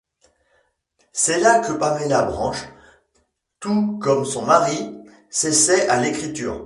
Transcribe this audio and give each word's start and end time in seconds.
C’est 1.13 1.39
là 1.41 1.59
que 1.59 1.73
Pamela 1.73 2.23
Branch, 2.23 2.57
tout 3.59 3.99
comme 3.99 4.25
son 4.25 4.41
mari, 4.47 4.97
s’essaie 5.29 5.87
à 5.89 5.99
l’écriture. 6.01 6.59